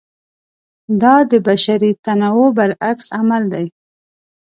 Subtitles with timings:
[1.01, 3.65] دا د بشري تنوع برعکس عمل دی.